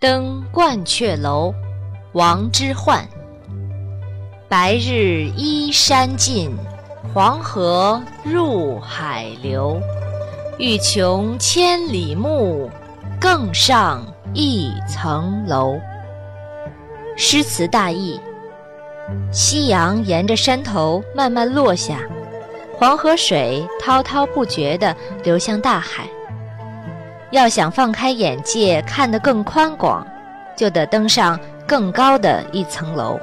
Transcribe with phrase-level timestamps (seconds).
[0.00, 1.52] 登鹳雀楼，
[2.12, 3.00] 王之涣。
[4.48, 6.56] 白日依山尽，
[7.12, 9.80] 黄河入海流。
[10.56, 12.70] 欲穷千里目，
[13.20, 15.76] 更上一层楼。
[17.16, 18.20] 诗词大意：
[19.32, 22.02] 夕阳沿着山头慢慢落下，
[22.78, 26.08] 黄河水滔滔不绝地流向大海。
[27.30, 30.06] 要想放开眼界，看得更宽广，
[30.56, 33.20] 就得登上更高的一层楼。